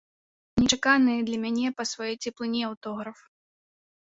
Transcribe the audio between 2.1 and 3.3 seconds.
цеплыні аўтограф.